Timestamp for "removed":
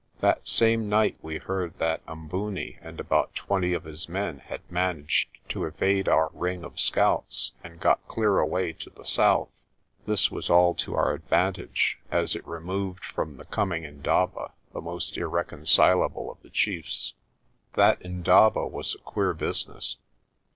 12.47-13.05